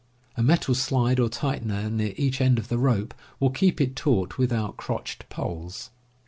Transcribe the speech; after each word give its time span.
A 0.35 0.41
metal 0.41 0.73
slide 0.73 1.19
or 1.19 1.29
tightener 1.29 1.87
near 1.91 2.13
each 2.17 2.41
end 2.41 2.57
of 2.57 2.69
the 2.69 2.79
rope 2.79 3.13
will 3.39 3.51
keep 3.51 3.79
it 3.79 3.95
taut 3.95 4.35
without 4.39 4.75
crotched 4.75 5.29
poles. 5.29 5.91